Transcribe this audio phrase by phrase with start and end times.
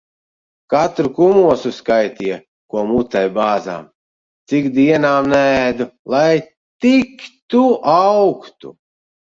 [0.73, 2.39] Katru kumosu skaitīja,
[2.73, 3.85] ko mutē bāzām.
[4.53, 6.29] Cik dienām neēdu, lai
[6.89, 7.67] tik tu
[8.01, 8.77] augtu.